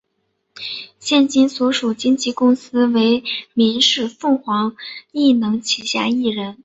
[0.97, 4.75] 现今所属经纪公司为民视凤凰
[5.11, 6.57] 艺能旗下艺人。